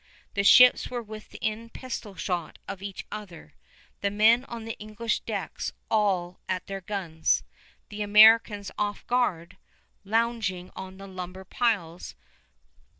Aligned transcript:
The 0.33 0.43
ships 0.43 0.89
were 0.89 1.03
within 1.03 1.69
pistol 1.69 2.15
shot 2.15 2.57
of 2.67 2.81
each 2.81 3.05
other, 3.11 3.53
the 3.99 4.09
men 4.09 4.45
on 4.45 4.65
the 4.65 4.75
English 4.79 5.19
decks 5.19 5.73
all 5.91 6.39
at 6.49 6.65
their 6.65 6.81
guns, 6.81 7.43
the 7.89 8.01
Americans 8.01 8.71
off 8.79 9.05
guard, 9.05 9.57
lounging 10.03 10.71
on 10.75 10.97
the 10.97 11.05
lumber 11.07 11.43
piles. 11.45 12.15